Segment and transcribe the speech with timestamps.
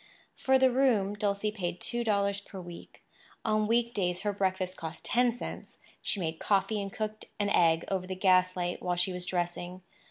[0.35, 3.03] For the room, Dulcie paid two dollars per week.
[3.45, 7.85] On week days her breakfast cost ten cents; she made coffee and cooked an egg
[7.87, 9.83] over the gaslight while she was dressing.